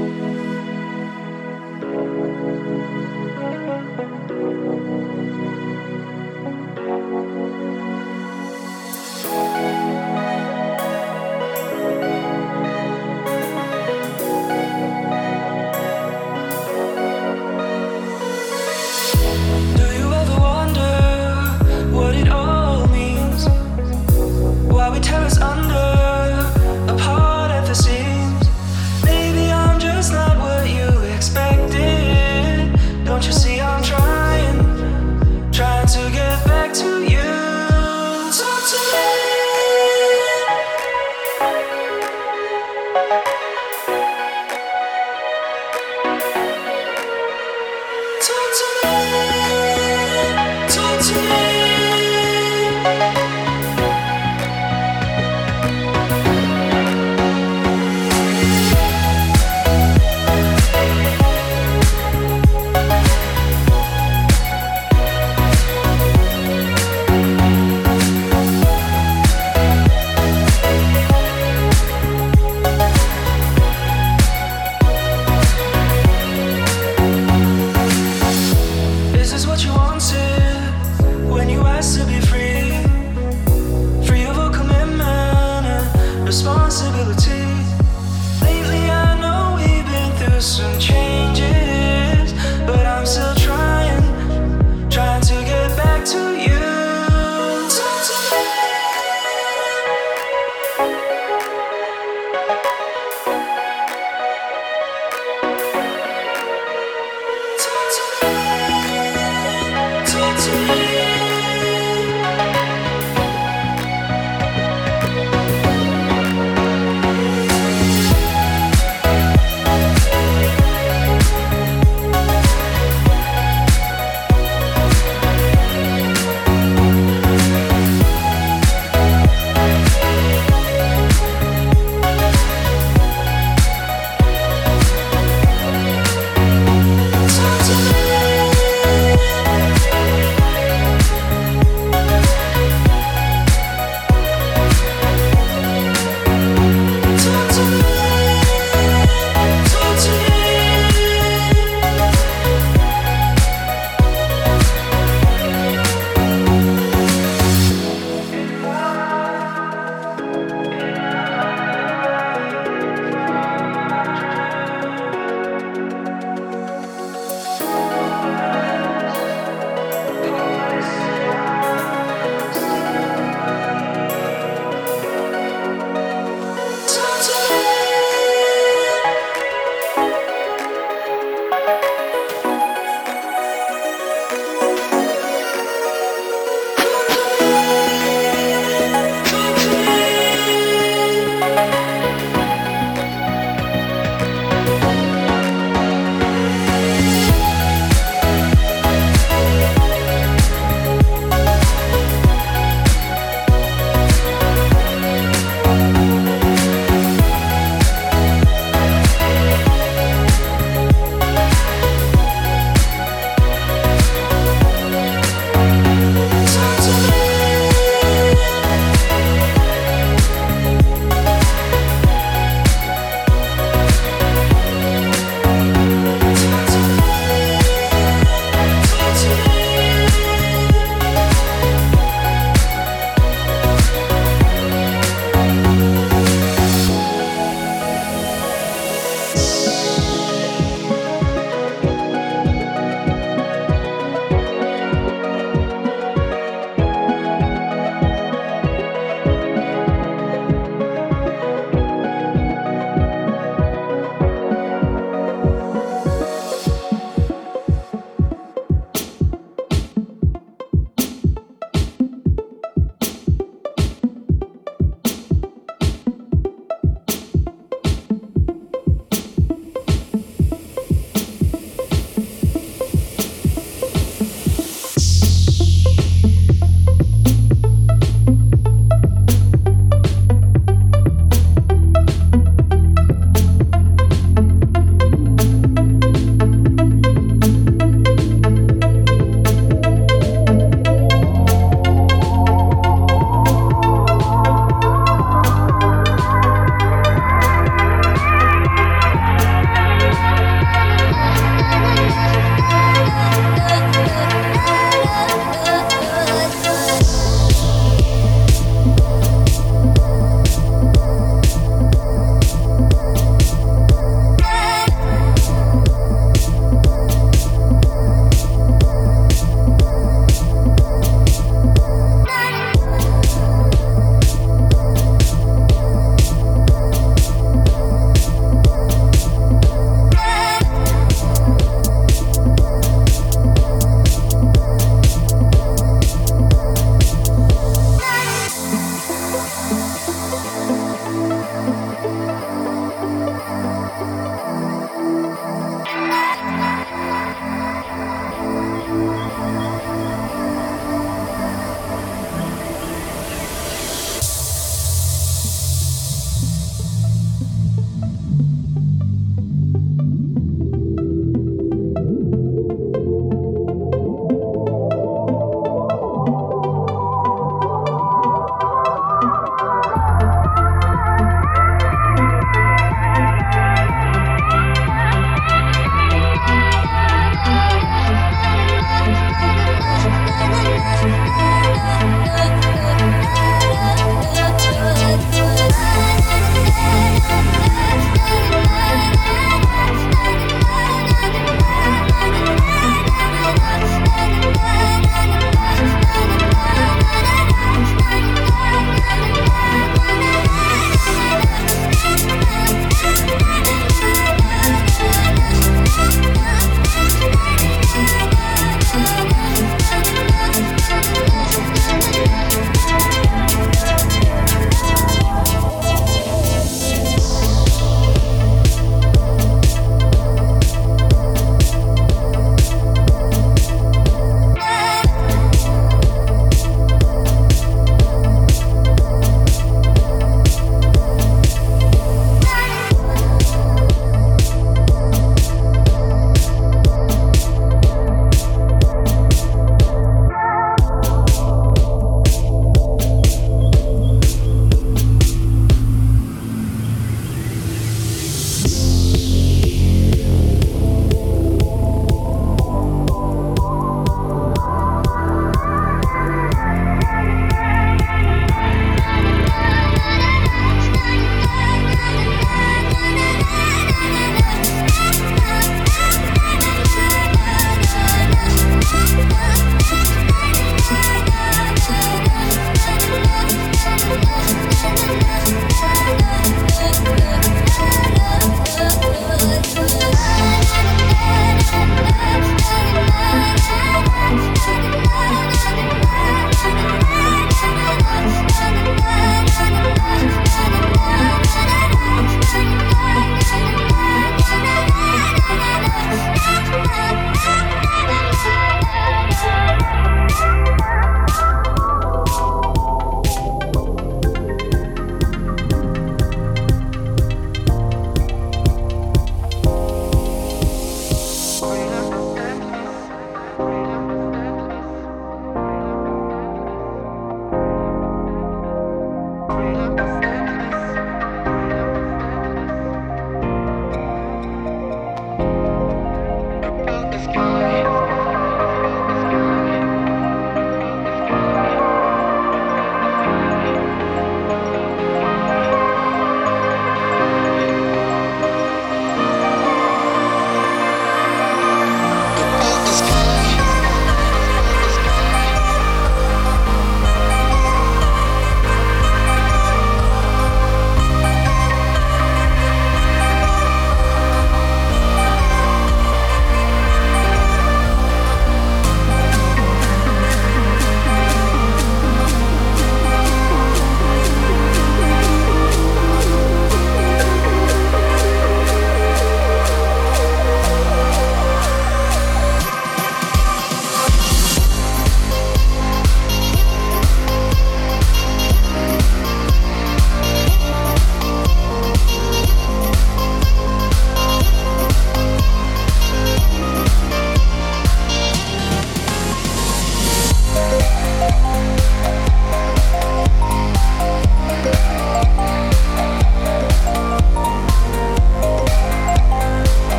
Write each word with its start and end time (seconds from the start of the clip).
Bye. 0.00 0.29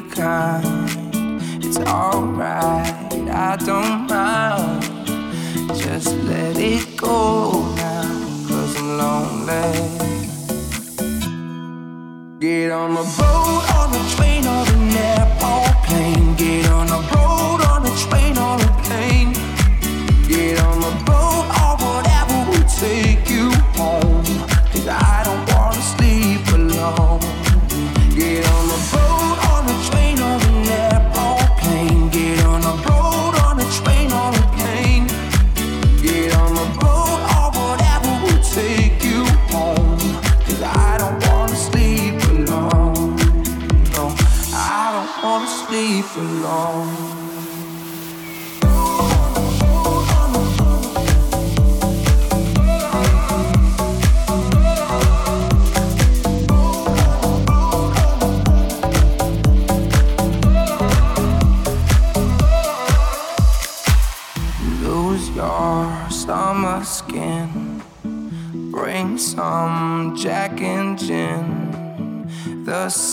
kind. 0.00 0.64
It's 1.64 1.78
alright, 1.78 3.12
I 3.28 3.56
don't 3.56 4.06
mind. 4.08 4.82
Just 5.76 6.16
let 6.24 6.56
it 6.56 6.96
go 6.96 7.62
now, 7.76 8.02
cause 8.48 8.76
I'm 8.76 8.98
lonely. 8.98 10.12
Get 12.40 12.70
on 12.70 12.94
the 12.94 13.04
boat, 13.18 13.64
on 13.76 13.92
the 13.92 14.02
train, 14.16 14.46
on 14.46 14.66
an 14.68 14.96
airport 14.96 15.84
plane. 15.86 16.34
Get 16.36 16.70
on 16.70 16.86
the 16.86 17.00
road, 17.12 17.60
on 17.72 17.82
the 17.82 17.94
train, 18.08 18.38
on 18.38 18.61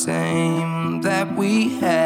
same 0.09 1.01
that 1.01 1.35
we 1.35 1.77
had. 1.77 1.98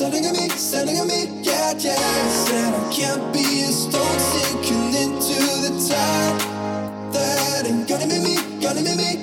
Standing 0.00 0.24
at 0.24 0.32
me, 0.32 0.48
standing 0.48 0.96
at 0.96 1.06
me, 1.06 1.26
yeah, 1.42 1.74
yeah. 1.76 2.28
Said 2.46 2.72
I 2.72 2.90
can't 2.90 3.34
be 3.34 3.64
a 3.64 3.66
stone 3.66 4.18
sinking 4.32 4.94
into 4.94 5.36
the 5.60 5.86
tide. 5.90 7.12
That 7.12 7.66
ain't 7.66 7.86
gonna 7.86 8.06
be 8.06 8.18
me, 8.18 8.60
gonna 8.62 8.80
be 8.80 8.96
me. 8.96 9.19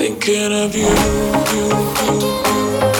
thinking 0.00 0.50
of 0.50 0.74
you, 0.74 0.88
you, 1.52 2.94
you. 2.94 2.99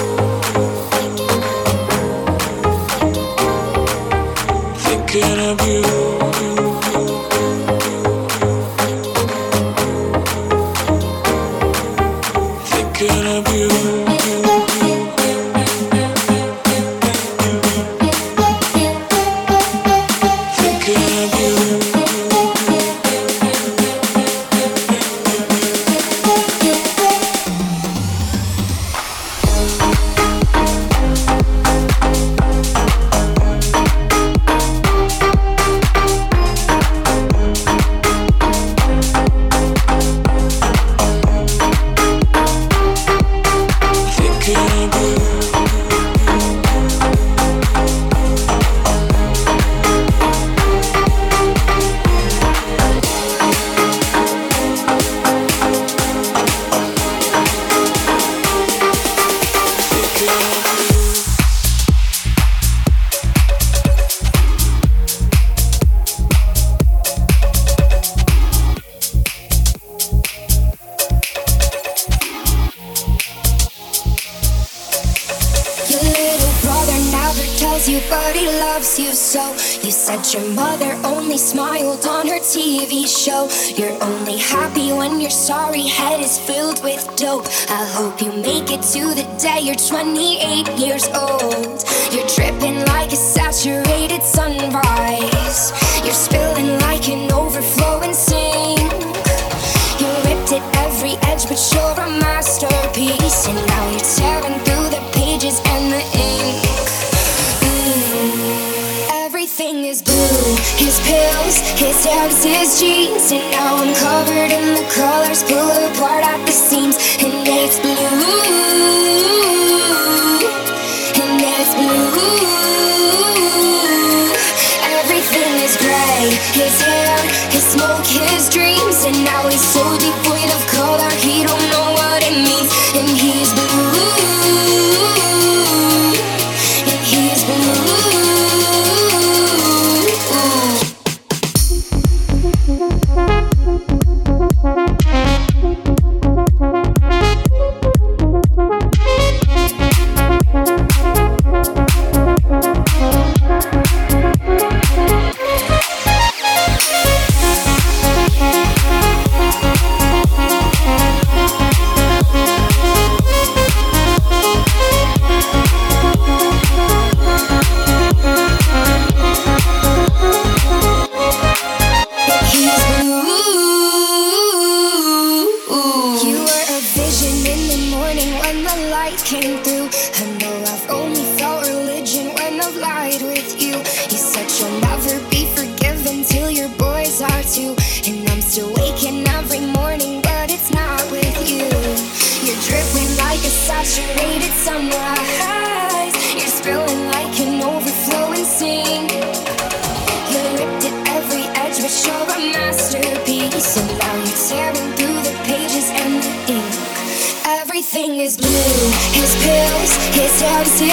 light 179.10 179.24
came 179.24 179.62
through. 179.64 180.39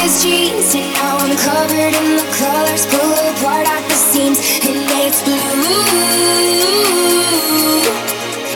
His 0.01 0.23
jeans, 0.23 0.73
and 0.75 0.93
now 0.93 1.17
I'm 1.17 1.35
covered 1.35 1.93
in 1.99 2.17
the 2.17 2.27
colors, 2.39 2.85
pull 2.85 3.11
apart 3.31 3.67
at 3.67 3.83
the 3.89 3.95
seams, 3.95 4.39
and 4.65 4.87
it's 5.03 5.21
blue, 5.23 5.35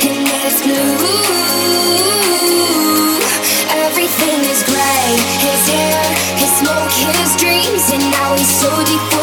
and 0.09 0.27
it's 0.45 0.61
blue. 0.61 0.95
Everything 3.85 4.39
is 4.53 4.63
gray. 4.63 5.07
His 5.47 5.61
hair, 5.73 6.03
his 6.41 6.51
smoke, 6.59 6.95
his 7.19 7.35
dreams, 7.35 7.91
and 7.91 8.03
now 8.11 8.33
he's 8.35 8.47
so 8.47 8.69
deep. 8.85 9.20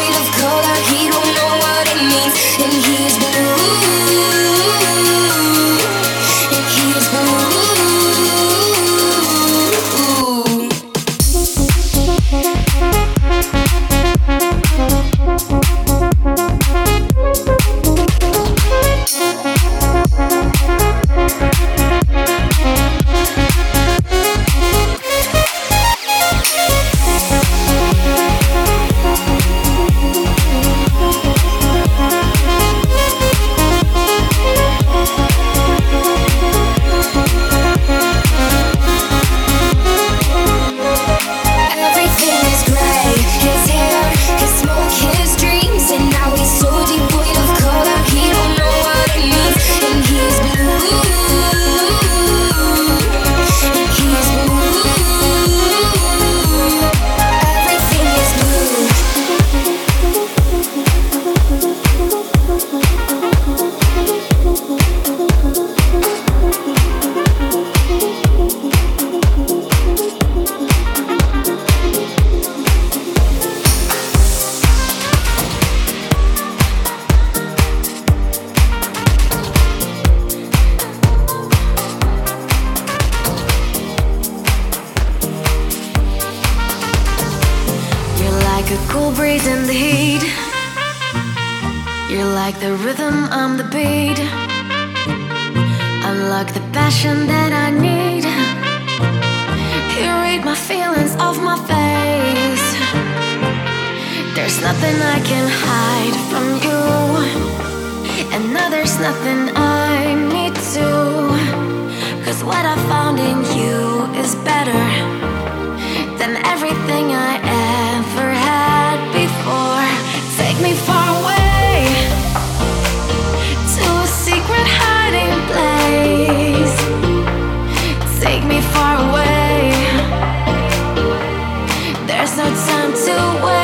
to 133.15 133.45
wait. 133.45 133.58